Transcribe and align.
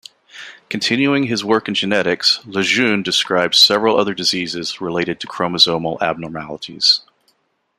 Continuing 0.67 1.25
his 1.27 1.45
work 1.45 1.67
in 1.67 1.75
genetics, 1.75 2.39
Lejeune 2.47 3.03
described 3.03 3.53
several 3.53 3.99
other 3.99 4.15
diseases 4.15 4.81
related 4.81 5.19
to 5.19 5.27
chromosomal 5.27 6.01
abnormalities. 6.01 7.01